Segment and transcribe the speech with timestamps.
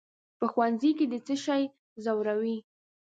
[0.37, 1.63] "په ښوونځي کې دې څه شی
[2.03, 2.57] ځوروي؟"